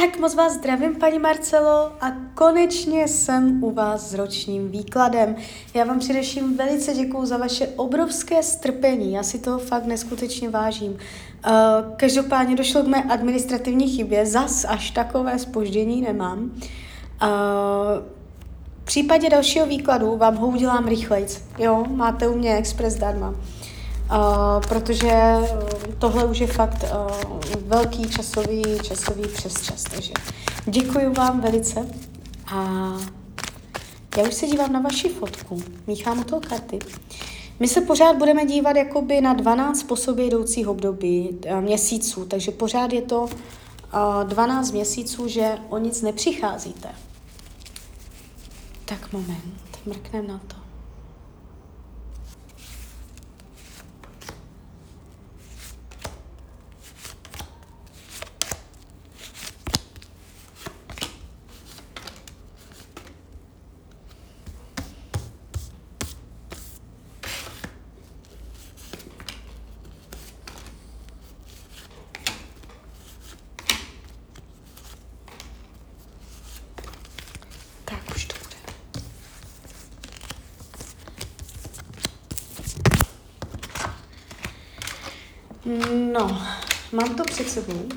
Tak 0.00 0.18
moc 0.18 0.34
vás 0.34 0.52
zdravím, 0.52 0.96
paní 0.96 1.18
Marcelo, 1.18 1.92
a 2.00 2.12
konečně 2.34 3.08
jsem 3.08 3.64
u 3.64 3.70
vás 3.70 4.10
s 4.10 4.14
ročním 4.14 4.70
výkladem. 4.70 5.36
Já 5.74 5.84
vám 5.84 5.98
především 5.98 6.56
velice 6.56 6.94
děkuji 6.94 7.26
za 7.26 7.36
vaše 7.36 7.68
obrovské 7.76 8.42
strpení, 8.42 9.12
já 9.12 9.22
si 9.22 9.38
toho 9.38 9.58
fakt 9.58 9.84
neskutečně 9.84 10.50
vážím. 10.50 10.92
Uh, 10.92 10.98
každopádně 11.96 12.56
došlo 12.56 12.82
k 12.82 12.86
mé 12.86 13.02
administrativní 13.02 13.88
chybě, 13.88 14.26
zas 14.26 14.64
až 14.64 14.90
takové 14.90 15.38
spoždění 15.38 16.02
nemám. 16.02 16.38
Uh, 16.40 17.28
v 18.82 18.84
případě 18.84 19.30
dalšího 19.30 19.66
výkladu 19.66 20.16
vám 20.16 20.36
ho 20.36 20.46
udělám 20.46 20.88
rychlejc. 20.88 21.42
Jo, 21.58 21.84
máte 21.88 22.28
u 22.28 22.36
mě 22.38 22.56
express 22.56 22.94
darma. 22.94 23.34
Uh, 24.10 24.62
protože 24.68 25.34
tohle 25.98 26.24
už 26.24 26.38
je 26.38 26.46
fakt 26.46 26.84
uh, 26.84 27.40
velký 27.66 28.08
časový, 28.08 28.64
časový 28.82 29.22
přesčas. 29.28 29.82
Takže 29.82 30.12
děkuji 30.66 31.08
vám 31.10 31.40
velice 31.40 31.86
a 32.46 32.92
já 34.16 34.22
už 34.28 34.34
se 34.34 34.46
dívám 34.46 34.72
na 34.72 34.80
vaši 34.80 35.08
fotku, 35.08 35.62
míchám 35.86 36.18
u 36.18 36.24
toho 36.24 36.40
karty. 36.40 36.78
My 37.60 37.68
se 37.68 37.80
pořád 37.80 38.16
budeme 38.16 38.46
dívat 38.46 38.76
jakoby 38.76 39.20
na 39.20 39.32
12 39.32 39.82
po 39.82 39.96
sobě 39.96 40.26
jdoucích 40.26 40.68
období, 40.68 41.38
měsíců, 41.60 42.24
takže 42.24 42.50
pořád 42.50 42.92
je 42.92 43.02
to 43.02 43.20
uh, 43.22 43.30
12 44.24 44.70
měsíců, 44.70 45.28
že 45.28 45.58
o 45.68 45.78
nic 45.78 46.02
nepřicházíte. 46.02 46.88
Tak 48.84 49.12
moment, 49.12 49.54
mrknem 49.86 50.26
na 50.26 50.40
to. 50.46 50.55
No, 86.18 86.38
mám 86.92 87.14
to 87.14 87.24
před 87.24 87.48
sebou. 87.48 87.88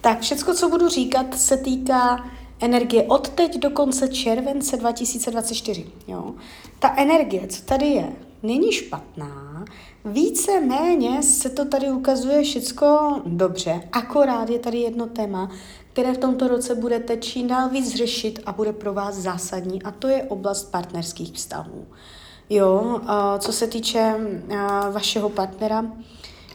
Tak, 0.00 0.20
všecko, 0.20 0.54
co 0.54 0.68
budu 0.68 0.88
říkat, 0.88 1.38
se 1.38 1.56
týká 1.56 2.30
energie 2.60 3.02
od 3.02 3.28
teď 3.28 3.58
do 3.58 3.70
konce 3.70 4.08
července 4.08 4.76
2024. 4.76 5.86
Jo? 6.08 6.34
Ta 6.78 6.94
energie, 6.96 7.46
co 7.46 7.62
tady 7.62 7.86
je, 7.86 8.12
není 8.42 8.72
špatná, 8.72 9.64
více 10.04 10.60
méně 10.60 11.22
se 11.22 11.50
to 11.50 11.64
tady 11.64 11.90
ukazuje 11.90 12.42
všecko 12.42 13.20
dobře, 13.26 13.88
akorát 13.92 14.50
je 14.50 14.58
tady 14.58 14.78
jedno 14.78 15.06
téma, 15.06 15.50
které 15.92 16.12
v 16.12 16.18
tomto 16.18 16.48
roce 16.48 16.74
budete 16.74 17.16
čím 17.16 17.48
dál 17.48 17.68
víc 17.68 17.96
řešit 17.96 18.40
a 18.46 18.52
bude 18.52 18.72
pro 18.72 18.94
vás 18.94 19.14
zásadní, 19.14 19.82
a 19.82 19.90
to 19.90 20.08
je 20.08 20.22
oblast 20.22 20.64
partnerských 20.64 21.32
vztahů. 21.32 21.86
Jo, 22.50 23.00
co 23.38 23.52
se 23.52 23.66
týče 23.66 24.14
vašeho 24.92 25.28
partnera, 25.28 25.84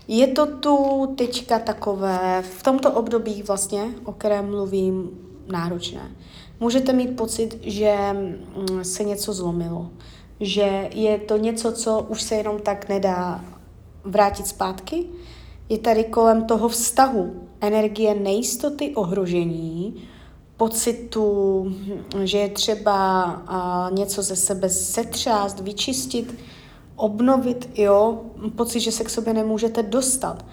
je 0.08 0.28
to 0.28 0.46
tu 0.46 1.08
teďka 1.16 1.60
takové, 1.60 2.44
v 2.60 2.64
tomto 2.64 2.92
období 2.92 3.44
vlastně, 3.44 3.86
o 4.06 4.12
kterém 4.12 4.50
mluvím, 4.50 5.10
náročné. 5.48 6.12
Můžete 6.60 6.94
mít 6.94 7.16
pocit, 7.16 7.60
že 7.62 7.96
mm, 8.14 8.84
se 8.84 9.04
něco 9.04 9.34
zlomilo, 9.34 9.90
že 10.40 10.90
je 10.94 11.18
to 11.18 11.38
něco, 11.38 11.72
co 11.72 12.06
už 12.10 12.22
se 12.22 12.36
jenom 12.36 12.60
tak 12.60 12.90
nedá 12.90 13.46
vrátit 14.04 14.48
zpátky. 14.48 15.06
Je 15.70 15.78
tady 15.78 16.04
kolem 16.04 16.46
toho 16.46 16.70
vztahu 16.70 17.34
energie 17.62 18.16
nejistoty, 18.16 18.96
ohrožení, 18.96 20.04
pocitu, 20.58 21.66
že 22.24 22.38
je 22.38 22.50
třeba 22.50 23.42
něco 23.92 24.22
ze 24.22 24.36
sebe 24.36 24.70
setřást, 24.70 25.60
vyčistit, 25.60 26.36
obnovit, 26.96 27.70
jo, 27.76 28.22
pocit, 28.56 28.80
že 28.80 28.92
se 28.92 29.04
k 29.04 29.10
sobě 29.10 29.34
nemůžete 29.34 29.84
dostat, 29.84 30.46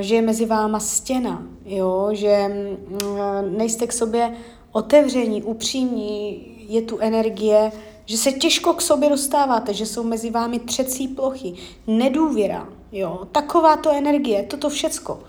že 0.00 0.14
je 0.14 0.22
mezi 0.22 0.46
váma 0.46 0.80
stěna, 0.80 1.42
jo, 1.64 2.08
že 2.12 2.48
mm, 2.48 3.58
nejste 3.58 3.86
k 3.86 3.92
sobě 3.92 4.34
otevření, 4.72 5.42
upřímní, 5.42 6.46
je 6.68 6.82
tu 6.82 6.98
energie, 6.98 7.72
že 8.04 8.16
se 8.16 8.32
těžko 8.32 8.74
k 8.74 8.82
sobě 8.82 9.08
dostáváte, 9.08 9.74
že 9.74 9.86
jsou 9.86 10.02
mezi 10.02 10.30
vámi 10.30 10.58
třecí 10.58 11.08
plochy, 11.08 11.54
nedůvěra, 11.86 12.68
jo, 12.92 13.28
taková 13.32 13.76
to 13.76 13.90
energie, 13.90 14.42
toto 14.42 14.68
všecko. 14.68 15.20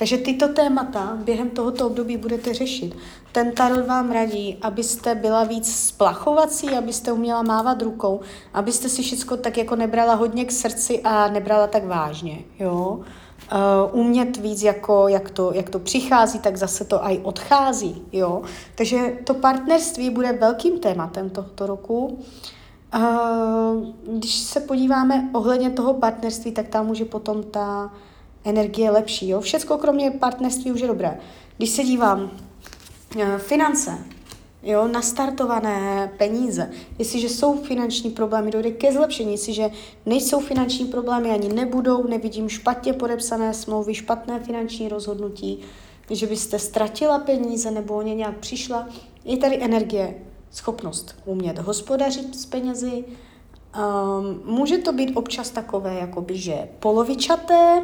Takže 0.00 0.18
tyto 0.18 0.48
témata 0.48 1.18
během 1.24 1.50
tohoto 1.50 1.86
období 1.86 2.16
budete 2.16 2.54
řešit. 2.54 2.96
Ten 3.32 3.52
tarot 3.52 3.86
vám 3.86 4.12
radí, 4.12 4.58
abyste 4.62 5.14
byla 5.14 5.44
víc 5.44 5.76
splachovací, 5.76 6.70
abyste 6.70 7.12
uměla 7.12 7.42
mávat 7.42 7.82
rukou, 7.82 8.20
abyste 8.54 8.88
si 8.88 9.02
všechno 9.02 9.36
tak 9.36 9.58
jako 9.58 9.76
nebrala 9.76 10.14
hodně 10.14 10.44
k 10.44 10.52
srdci 10.52 11.00
a 11.00 11.28
nebrala 11.28 11.66
tak 11.66 11.84
vážně. 11.84 12.38
Jo? 12.58 13.00
Uh, 13.52 14.00
umět 14.00 14.36
víc, 14.36 14.62
jako, 14.62 15.08
jak, 15.08 15.30
to, 15.30 15.52
jak 15.54 15.70
to 15.70 15.78
přichází, 15.78 16.38
tak 16.38 16.56
zase 16.56 16.84
to 16.84 17.04
aj 17.04 17.20
odchází. 17.22 18.02
Jo? 18.12 18.42
Takže 18.74 19.18
to 19.24 19.34
partnerství 19.34 20.10
bude 20.10 20.32
velkým 20.32 20.78
tématem 20.78 21.30
tohoto 21.30 21.66
roku. 21.66 22.18
Uh, 22.94 23.86
když 24.18 24.34
se 24.34 24.60
podíváme 24.60 25.30
ohledně 25.32 25.70
toho 25.70 25.94
partnerství, 25.94 26.52
tak 26.52 26.68
tam 26.68 26.86
může 26.86 27.04
potom 27.04 27.42
ta 27.42 27.90
energie 28.44 28.90
lepší. 28.90 29.28
Jo? 29.28 29.40
Všecko 29.40 29.78
kromě 29.78 30.10
partnerství 30.10 30.72
už 30.72 30.80
je 30.80 30.88
dobré. 30.88 31.20
Když 31.56 31.70
se 31.70 31.82
dívám, 31.82 32.30
eh, 33.20 33.38
finance, 33.38 33.98
jo, 34.62 34.88
nastartované 34.88 36.12
peníze. 36.16 36.70
Jestliže 36.98 37.28
jsou 37.28 37.62
finanční 37.62 38.10
problémy, 38.10 38.50
dojde 38.50 38.70
ke 38.70 38.92
zlepšení. 38.92 39.32
Jestliže 39.32 39.70
nejsou 40.06 40.40
finanční 40.40 40.86
problémy, 40.86 41.30
ani 41.30 41.48
nebudou, 41.48 42.06
nevidím 42.06 42.48
špatně 42.48 42.92
podepsané 42.92 43.54
smlouvy, 43.54 43.94
špatné 43.94 44.40
finanční 44.40 44.88
rozhodnutí, 44.88 45.60
že 46.10 46.26
byste 46.26 46.58
ztratila 46.58 47.18
peníze 47.18 47.70
nebo 47.70 47.94
o 47.94 48.02
ně 48.02 48.14
nějak 48.14 48.38
přišla, 48.38 48.88
je 49.24 49.36
tady 49.36 49.62
energie, 49.62 50.14
schopnost 50.50 51.14
umět 51.24 51.58
hospodařit 51.58 52.36
s 52.36 52.46
penězi. 52.46 53.04
Um, 53.76 54.42
může 54.44 54.78
to 54.78 54.92
být 54.92 55.16
občas 55.16 55.50
takové, 55.50 55.94
jakoby, 55.94 56.38
že 56.38 56.68
polovičaté, 56.78 57.82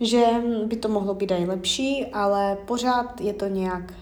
že 0.00 0.26
by 0.64 0.76
to 0.76 0.88
mohlo 0.88 1.14
být 1.14 1.30
i 1.30 1.46
lepší, 1.46 2.06
ale 2.06 2.56
pořád 2.66 3.20
je 3.20 3.32
to 3.32 3.46
nějak 3.46 3.94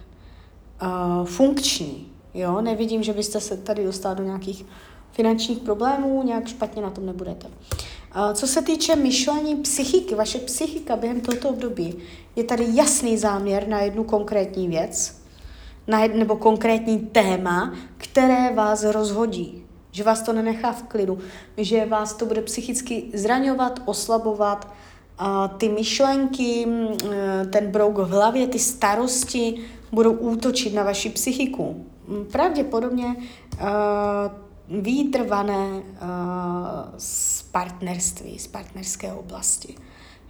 uh, 0.82 1.26
funkční. 1.26 2.08
Jo? 2.34 2.60
Nevidím, 2.60 3.02
že 3.02 3.12
byste 3.12 3.40
se 3.40 3.56
tady 3.56 3.84
dostali 3.84 4.16
do 4.16 4.24
nějakých 4.24 4.64
finančních 5.12 5.58
problémů, 5.58 6.22
nějak 6.22 6.48
špatně 6.48 6.82
na 6.82 6.90
tom 6.90 7.06
nebudete. 7.06 7.46
Uh, 7.46 8.32
co 8.32 8.46
se 8.46 8.62
týče 8.62 8.96
myšlení 8.96 9.56
psychiky, 9.56 10.14
vaše 10.14 10.38
psychika 10.38 10.96
během 10.96 11.20
tohoto 11.20 11.48
období, 11.48 11.94
je 12.36 12.44
tady 12.44 12.66
jasný 12.72 13.18
záměr 13.18 13.68
na 13.68 13.80
jednu 13.80 14.04
konkrétní 14.04 14.68
věc, 14.68 15.22
na 15.86 16.02
jedno, 16.02 16.18
nebo 16.18 16.36
konkrétní 16.36 16.98
téma, 16.98 17.74
které 17.96 18.54
vás 18.54 18.84
rozhodí. 18.84 19.62
Že 19.92 20.04
vás 20.04 20.22
to 20.22 20.32
nenechá 20.32 20.72
v 20.72 20.82
klidu, 20.82 21.18
že 21.56 21.86
vás 21.86 22.14
to 22.14 22.26
bude 22.26 22.42
psychicky 22.42 23.04
zraňovat, 23.14 23.82
oslabovat, 23.84 24.72
ty 25.58 25.68
myšlenky, 25.68 26.66
e, 26.66 27.46
ten 27.46 27.70
brouk 27.70 27.98
v 27.98 28.08
hlavě, 28.08 28.46
ty 28.46 28.58
starosti 28.58 29.64
budou 29.92 30.12
útočit 30.12 30.74
na 30.74 30.82
vaši 30.82 31.10
psychiku. 31.10 31.86
Pravděpodobně 32.32 33.06
uh, 33.06 34.80
výtrvané 34.80 35.68
uh, 35.68 35.82
z 36.98 37.42
partnerství, 37.42 38.38
z 38.38 38.46
partnerské 38.46 39.12
oblasti. 39.12 39.74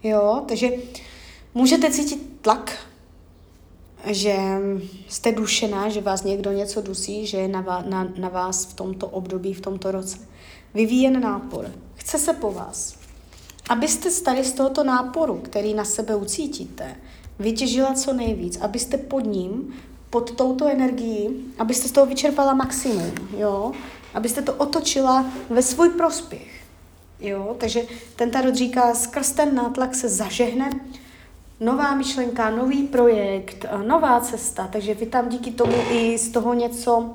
Jo, 0.03 0.43
takže 0.49 0.71
můžete 1.55 1.91
cítit 1.91 2.41
tlak, 2.41 2.73
že 4.06 4.37
jste 5.09 5.32
dušená, 5.32 5.89
že 5.89 6.00
vás 6.00 6.23
někdo 6.23 6.53
něco 6.53 6.81
dusí, 6.81 7.27
že 7.27 7.37
je 7.37 7.49
na, 7.49 7.61
vás, 7.61 7.85
na, 7.89 8.09
na 8.19 8.29
vás 8.29 8.65
v 8.65 8.75
tomto 8.75 9.06
období, 9.06 9.55
v 9.55 9.61
tomto 9.61 9.91
roce. 9.91 10.19
Vyvíjen 10.75 11.21
nápor. 11.21 11.71
Chce 11.94 12.19
se 12.19 12.32
po 12.32 12.53
vás 12.53 12.95
abyste 13.69 14.11
tady 14.11 14.45
z 14.45 14.53
tohoto 14.53 14.85
náporu, 14.85 15.41
který 15.45 15.75
na 15.75 15.85
sebe 15.85 16.17
ucítíte, 16.17 16.97
vytěžila 17.39 17.95
co 17.95 18.13
nejvíc, 18.13 18.57
abyste 18.61 18.99
pod 18.99 19.21
ním, 19.21 19.75
pod 20.11 20.31
touto 20.31 20.67
energií, 20.67 21.29
abyste 21.59 21.89
z 21.89 21.93
toho 21.93 22.07
vyčerpala 22.07 22.55
maximum, 22.55 23.13
jo? 23.39 23.73
abyste 24.15 24.43
to 24.43 24.55
otočila 24.55 25.27
ve 25.51 25.63
svůj 25.63 25.89
prospěch. 25.89 26.63
Jo? 27.21 27.57
Takže 27.59 27.83
ten 28.17 28.31
tarot 28.31 28.55
říká, 28.55 28.95
skrz 28.95 29.33
ten 29.33 29.55
nátlak 29.55 29.95
se 29.95 30.09
zažehne 30.09 30.71
nová 31.61 31.95
myšlenka, 31.95 32.51
nový 32.51 32.83
projekt, 32.83 33.67
nová 33.87 34.21
cesta, 34.21 34.69
takže 34.73 34.95
vy 34.95 35.07
tam 35.07 35.29
díky 35.29 35.51
tomu 35.51 35.75
i 35.91 36.19
z 36.19 36.29
toho 36.29 36.55
něco 36.55 36.99
uh, 36.99 37.15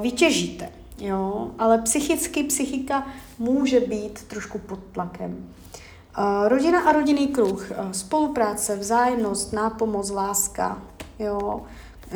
vytěžíte. 0.00 0.77
Jo? 1.00 1.50
Ale 1.58 1.78
psychicky 1.78 2.44
psychika 2.44 3.06
může 3.38 3.80
být 3.80 4.22
trošku 4.22 4.58
pod 4.58 4.78
tlakem. 4.92 5.48
Uh, 6.18 6.48
rodina 6.48 6.80
a 6.80 6.92
rodinný 6.92 7.28
kruh, 7.28 7.70
uh, 7.70 7.90
spolupráce, 7.92 8.76
vzájemnost, 8.76 9.52
nápomoc, 9.52 10.10
láska, 10.10 10.82
jo? 11.18 11.62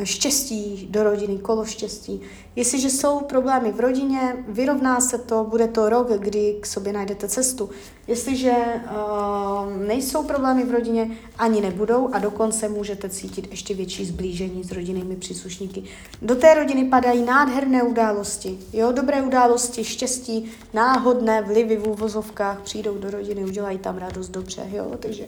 Štěstí 0.03 0.87
do 0.91 1.03
rodiny, 1.03 1.37
kolo 1.37 1.65
štěstí. 1.65 2.21
Jestliže 2.55 2.89
jsou 2.89 3.19
problémy 3.19 3.71
v 3.71 3.79
rodině, 3.79 4.45
vyrovná 4.47 5.01
se 5.01 5.17
to, 5.17 5.43
bude 5.43 5.67
to 5.67 5.89
rok, 5.89 6.11
kdy 6.17 6.57
k 6.59 6.65
sobě 6.65 6.93
najdete 6.93 7.27
cestu. 7.27 7.69
Jestliže 8.07 8.53
uh, 8.53 9.87
nejsou 9.87 10.23
problémy 10.23 10.63
v 10.63 10.71
rodině, 10.71 11.11
ani 11.37 11.61
nebudou 11.61 12.09
a 12.13 12.19
dokonce 12.19 12.69
můžete 12.69 13.09
cítit 13.09 13.47
ještě 13.51 13.73
větší 13.73 14.05
zblížení 14.05 14.63
s 14.63 14.71
rodinnými 14.71 15.15
příslušníky. 15.15 15.83
Do 16.21 16.35
té 16.35 16.53
rodiny 16.53 16.85
padají 16.85 17.23
nádherné 17.23 17.83
události, 17.83 18.59
jo, 18.73 18.91
dobré 18.91 19.21
události, 19.21 19.83
štěstí, 19.83 20.51
náhodné 20.73 21.41
vlivy 21.41 21.77
v 21.77 21.87
úvozovkách 21.87 22.61
přijdou 22.61 22.97
do 22.97 23.11
rodiny, 23.11 23.45
udělají 23.45 23.77
tam 23.77 23.97
radost 23.97 24.29
dobře, 24.29 24.61
jo, 24.71 24.91
takže 24.99 25.25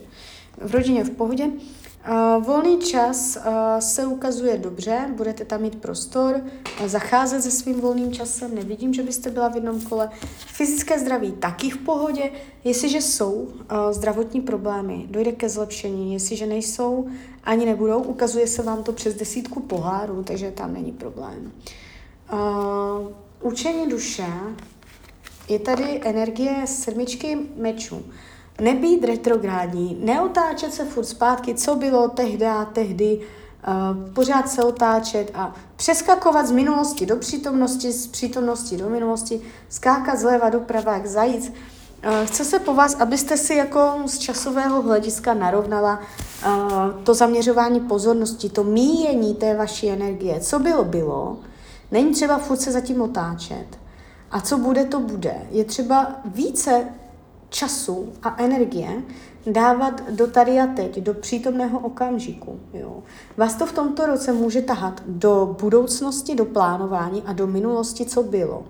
v 0.57 0.71
rodině 0.71 1.03
v 1.03 1.09
pohodě. 1.09 1.45
Uh, 1.45 2.43
volný 2.45 2.79
čas 2.79 3.37
uh, 3.37 3.43
se 3.79 4.05
ukazuje 4.05 4.54
dobře, 4.57 5.09
budete 5.15 5.45
tam 5.45 5.61
mít 5.61 5.81
prostor, 5.81 6.35
uh, 6.81 6.87
zacházet 6.87 7.43
se 7.43 7.51
svým 7.51 7.81
volným 7.81 8.13
časem, 8.13 8.55
nevidím, 8.55 8.93
že 8.93 9.03
byste 9.03 9.29
byla 9.29 9.49
v 9.49 9.55
jednom 9.55 9.81
kole. 9.81 10.09
Fyzické 10.47 10.99
zdraví 10.99 11.31
taky 11.31 11.69
v 11.69 11.77
pohodě, 11.77 12.31
jestliže 12.63 13.01
jsou 13.01 13.31
uh, 13.31 13.51
zdravotní 13.91 14.41
problémy, 14.41 15.05
dojde 15.09 15.31
ke 15.31 15.49
zlepšení, 15.49 16.13
jestliže 16.13 16.45
nejsou, 16.45 17.07
ani 17.43 17.65
nebudou, 17.65 18.03
ukazuje 18.03 18.47
se 18.47 18.63
vám 18.63 18.83
to 18.83 18.93
přes 18.93 19.15
desítku 19.15 19.59
pohárů, 19.59 20.23
takže 20.23 20.51
tam 20.51 20.73
není 20.73 20.91
problém. 20.91 21.51
Uh, 22.33 23.11
učení 23.41 23.89
duše, 23.89 24.25
je 25.49 25.59
tady 25.59 26.01
energie 26.03 26.55
sedmičky 26.65 27.37
mečů. 27.55 28.05
Nebýt 28.61 29.03
retrográdní, 29.03 29.97
neotáčet 29.99 30.73
se 30.73 30.85
furt 30.85 31.05
zpátky, 31.05 31.55
co 31.55 31.75
bylo 31.75 32.09
tehdy 32.09 32.45
a 32.45 32.65
tehdy, 32.65 33.19
pořád 34.13 34.49
se 34.49 34.63
otáčet 34.63 35.31
a 35.33 35.55
přeskakovat 35.75 36.47
z 36.47 36.51
minulosti 36.51 37.05
do 37.05 37.15
přítomnosti, 37.15 37.91
z 37.91 38.07
přítomnosti 38.07 38.77
do 38.77 38.89
minulosti, 38.89 39.41
skákat 39.69 40.19
zleva 40.19 40.49
doprava 40.49 40.93
jak 40.93 41.07
zajíc. 41.07 41.49
Uh, 42.05 42.25
chce 42.25 42.45
se 42.45 42.59
po 42.59 42.73
vás, 42.73 42.95
abyste 42.95 43.37
si 43.37 43.55
jako 43.55 43.93
z 44.05 44.17
časového 44.17 44.81
hlediska 44.81 45.33
narovnala 45.33 45.99
uh, 46.45 47.03
to 47.03 47.13
zaměřování 47.13 47.79
pozornosti, 47.79 48.49
to 48.49 48.63
míjení 48.63 49.35
té 49.35 49.55
vaší 49.55 49.89
energie. 49.89 50.39
Co 50.39 50.59
bylo, 50.59 50.83
bylo. 50.83 51.37
Není 51.91 52.13
třeba 52.13 52.37
furt 52.37 52.57
se 52.57 52.71
zatím 52.71 53.01
otáčet. 53.01 53.65
A 54.31 54.41
co 54.41 54.57
bude, 54.57 54.85
to 54.85 54.99
bude. 54.99 55.35
Je 55.51 55.65
třeba 55.65 56.11
více 56.25 56.87
času 57.49 58.13
a 58.23 58.35
energie 58.43 59.03
dávat 59.47 60.09
do 60.09 60.27
tady 60.27 60.59
a 60.59 60.67
teď, 60.67 60.99
do 60.99 61.13
přítomného 61.13 61.79
okamžiku. 61.79 62.59
Jo. 62.73 63.03
Vás 63.37 63.55
to 63.55 63.65
v 63.65 63.71
tomto 63.71 64.05
roce 64.05 64.33
může 64.33 64.61
tahat 64.61 65.01
do 65.05 65.55
budoucnosti, 65.61 66.35
do 66.35 66.45
plánování 66.45 67.23
a 67.25 67.33
do 67.33 67.47
minulosti, 67.47 68.05
co 68.05 68.23
bylo. 68.23 68.65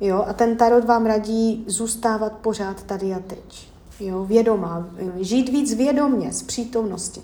Jo, 0.00 0.24
a 0.28 0.32
ten 0.32 0.56
tarot 0.56 0.84
vám 0.84 1.06
radí 1.06 1.64
zůstávat 1.66 2.32
pořád 2.32 2.82
tady 2.82 3.14
a 3.14 3.18
teď. 3.18 3.68
Jo, 4.00 4.24
vědomá, 4.24 4.88
žít 5.20 5.48
víc 5.48 5.74
vědomně, 5.74 6.32
z 6.32 6.42
přítomnosti. 6.42 7.22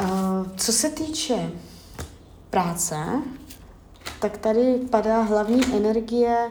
Uh, 0.00 0.08
co 0.56 0.72
se 0.72 0.90
týče 0.90 1.50
práce, 2.50 2.96
tak 4.20 4.38
tady 4.38 4.80
padá 4.90 5.20
hlavní 5.20 5.76
energie 5.76 6.48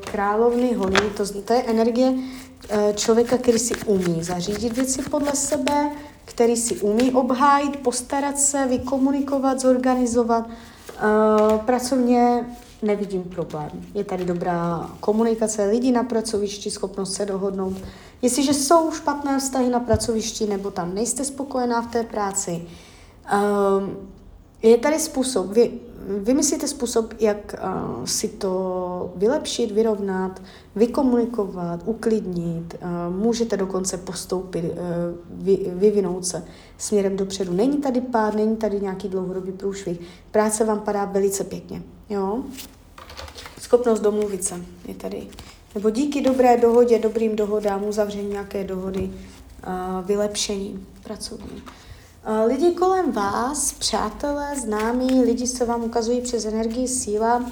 královny 0.00 0.74
honí, 0.74 0.96
to, 1.16 1.42
to 1.42 1.52
je 1.52 1.62
energie 1.62 2.10
uh, 2.10 2.92
člověka, 2.94 3.38
který 3.38 3.58
si 3.58 3.74
umí 3.86 4.22
zařídit 4.22 4.72
věci 4.72 5.02
podle 5.02 5.32
sebe, 5.32 5.90
který 6.24 6.56
si 6.56 6.76
umí 6.76 7.12
obhájit, 7.12 7.76
postarat 7.76 8.38
se, 8.38 8.66
vykomunikovat, 8.66 9.60
zorganizovat. 9.60 10.46
Uh, 10.46 11.58
pracovně 11.58 12.46
nevidím 12.82 13.24
problém. 13.24 13.70
Je 13.94 14.04
tady 14.04 14.24
dobrá 14.24 14.90
komunikace 15.00 15.64
lidí 15.64 15.92
na 15.92 16.02
pracovišti, 16.02 16.70
schopnost 16.70 17.14
se 17.14 17.26
dohodnout. 17.26 17.76
Jestliže 18.22 18.54
jsou 18.54 18.90
špatné 18.90 19.38
vztahy 19.38 19.68
na 19.68 19.80
pracovišti 19.80 20.46
nebo 20.46 20.70
tam 20.70 20.94
nejste 20.94 21.24
spokojená 21.24 21.82
v 21.82 21.86
té 21.86 22.02
práci, 22.02 22.62
um, 23.32 23.96
je 24.62 24.78
tady 24.78 24.98
způsob, 24.98 25.46
vy 25.46 25.70
vymyslíte 26.08 26.68
způsob, 26.68 27.14
jak 27.20 27.54
si 28.04 28.28
to 28.28 28.83
vylepšit, 29.16 29.70
vyrovnat, 29.70 30.42
vykomunikovat, 30.76 31.80
uklidnit. 31.84 32.74
Uh, 32.82 33.14
můžete 33.16 33.56
dokonce 33.56 33.96
postoupit, 33.96 34.64
vy, 35.30 35.58
vyvinout 35.74 36.26
se 36.26 36.44
směrem 36.78 37.16
dopředu. 37.16 37.52
Není 37.52 37.78
tady 37.78 38.00
pád, 38.00 38.34
není 38.34 38.56
tady 38.56 38.80
nějaký 38.80 39.08
dlouhodobý 39.08 39.52
průšvih. 39.52 40.00
Práce 40.30 40.64
vám 40.64 40.80
padá 40.80 41.04
velice 41.04 41.44
pěkně. 41.44 41.82
Jo? 42.10 42.42
Schopnost 43.58 44.00
domluvit 44.00 44.44
se 44.44 44.54
je 44.88 44.94
tady. 44.94 45.26
Nebo 45.74 45.90
díky 45.90 46.20
dobré 46.20 46.56
dohodě, 46.56 46.98
dobrým 46.98 47.36
dohodám, 47.36 47.84
uzavření 47.84 48.28
nějaké 48.28 48.64
dohody, 48.64 49.10
uh, 49.10 50.06
vylepšení 50.06 50.86
pracovní. 51.04 51.62
Eh, 52.26 52.44
lidi 52.44 52.70
kolem 52.70 53.12
vás, 53.12 53.72
přátelé, 53.72 54.60
známí, 54.60 55.20
lidi 55.24 55.46
se 55.46 55.64
vám 55.64 55.84
ukazují 55.84 56.20
přes 56.20 56.44
energii 56.44 56.88
síla. 56.88 57.50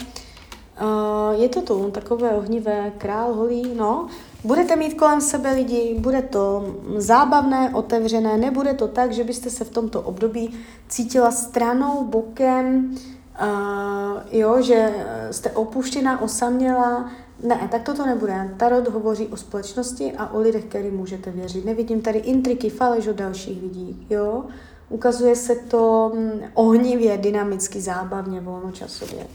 Eh, 0.77 1.37
je 1.37 1.49
to 1.49 1.63
tu, 1.63 1.91
takové 1.91 2.31
ohnivé, 2.31 2.93
král 2.99 3.35
holí, 3.35 3.75
no. 3.77 4.07
Budete 4.45 4.77
mít 4.77 4.95
kolem 4.95 5.21
sebe 5.21 5.53
lidi, 5.53 5.97
bude 5.99 6.23
to 6.23 6.75
zábavné, 6.97 7.71
otevřené, 7.75 8.37
nebude 8.37 8.75
to 8.75 8.89
tak, 8.89 9.13
že 9.13 9.25
byste 9.25 9.51
se 9.51 9.65
v 9.65 9.71
tomto 9.71 10.03
období 10.03 10.55
cítila 10.89 11.31
stranou, 11.31 12.05
bokem, 12.05 12.95
uh, 13.43 14.21
jo, 14.31 14.63
že 14.63 14.95
jste 15.31 15.51
opuštěná, 15.51 16.21
osamělá. 16.21 17.11
Ne, 17.43 17.69
tak 17.71 17.83
toto 17.83 18.07
nebude. 18.07 18.55
Tarot 18.57 18.89
hovoří 18.89 19.27
o 19.27 19.37
společnosti 19.37 20.13
a 20.19 20.33
o 20.33 20.41
lidech, 20.41 20.65
kterým 20.65 20.97
můžete 20.97 21.31
věřit. 21.31 21.65
Nevidím 21.65 22.01
tady 22.01 22.19
intriky, 22.19 22.71
faleš 22.71 23.07
od 23.07 23.17
dalších 23.17 23.63
lidí, 23.63 24.07
jo. 24.11 24.45
Ukazuje 24.89 25.37
se 25.37 25.55
to 25.55 26.12
mm, 26.14 26.41
ohnivě, 26.55 27.19
dynamicky, 27.19 27.81
zábavně, 27.81 28.41
volnočasově. 28.41 29.26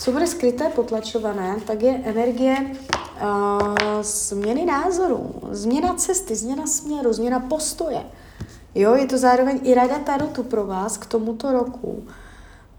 Co 0.00 0.12
bude 0.12 0.26
skryté, 0.26 0.68
potlačované, 0.68 1.56
tak 1.66 1.82
je 1.82 2.02
energie 2.04 2.56
uh, 2.60 3.74
změny 4.02 4.64
názoru, 4.64 5.34
změna 5.50 5.94
cesty, 5.94 6.36
změna 6.36 6.66
směru, 6.66 7.12
změna 7.12 7.40
postoje. 7.40 8.02
Jo, 8.74 8.94
je 8.94 9.06
to 9.06 9.18
zároveň 9.18 9.60
i 9.62 9.74
rada 9.74 9.98
tarotu 9.98 10.42
pro 10.42 10.66
vás 10.66 10.98
k 10.98 11.06
tomuto 11.06 11.52
roku. 11.52 12.04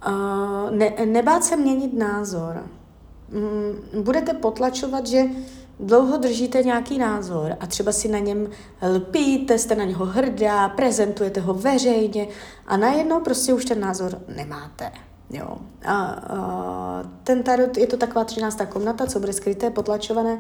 Uh, 0.08 0.72
ne, 0.72 0.94
nebát 1.06 1.44
se 1.44 1.58
měnit 1.58 1.94
názor. 1.94 2.64
Um, 3.34 4.04
budete 4.04 4.34
potlačovat, 4.34 5.08
že 5.08 5.24
dlouho 5.80 6.18
držíte 6.18 6.64
nějaký 6.64 6.98
názor 6.98 7.58
a 7.60 7.68
třeba 7.68 7.92
si 7.92 8.08
na 8.08 8.20
něm 8.20 8.50
lpíte, 8.96 9.58
jste 9.58 9.76
na 9.76 9.84
něho 9.84 10.06
hrdá, 10.06 10.70
prezentujete 10.70 11.42
ho 11.42 11.54
veřejně 11.54 12.28
a 12.68 12.78
najednou 12.78 13.20
prostě 13.20 13.54
už 13.54 13.66
ten 13.66 13.80
názor 13.80 14.22
nemáte. 14.36 14.92
Jo. 15.34 15.58
A, 15.86 15.96
a 15.96 17.04
ten 17.24 17.44
tarot 17.44 17.78
je 17.78 17.88
to 17.88 17.98
taková 17.98 18.24
třináctá 18.24 18.66
komnata, 18.66 19.06
co 19.06 19.20
bude 19.20 19.34
skryté, 19.34 19.70
potlačované. 19.70 20.40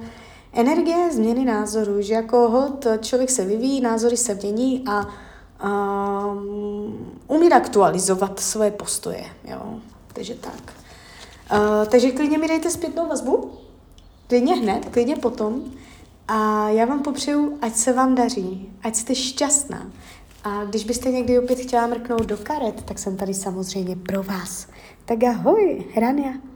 Energie 0.53 1.12
změny 1.12 1.45
názoru, 1.45 2.01
že 2.01 2.13
jako 2.13 2.50
hod 2.50 2.88
člověk 3.01 3.29
se 3.29 3.45
vyvíjí, 3.45 3.81
názory 3.81 4.17
se 4.17 4.36
mění 4.36 4.83
a, 4.88 5.07
a 5.60 6.36
umí 7.27 7.51
aktualizovat 7.51 8.39
svoje 8.39 8.71
postoje. 8.71 9.25
Jo. 9.45 9.79
Takže 10.13 10.36
tak. 10.36 10.74
A, 11.50 11.86
takže 11.86 12.12
klidně 12.12 12.38
mi 12.38 12.48
dejte 12.48 12.69
zpětnou 12.69 13.07
vazbu, 13.07 13.51
klidně 14.27 14.55
hned, 14.55 14.86
klidně 14.91 15.15
potom. 15.15 15.63
A 16.27 16.69
já 16.69 16.86
vám 16.86 17.00
popřeju, 17.00 17.57
ať 17.62 17.75
se 17.75 17.93
vám 17.93 18.15
daří, 18.15 18.74
ať 18.83 18.95
jste 18.95 19.15
šťastná. 19.15 19.91
A 20.43 20.65
když 20.65 20.83
byste 20.83 21.12
někdy 21.12 21.39
opět 21.39 21.60
chtěla 21.60 21.88
mrknout 21.88 22.25
do 22.25 22.38
karet, 22.38 22.81
tak 22.86 23.00
jsem 23.00 23.17
tady 23.17 23.33
samozřejmě 23.33 23.95
pro 23.95 24.24
vás. 24.24 24.67
Tak 25.05 25.24
ahoj, 25.24 25.84
Rania. 25.98 26.50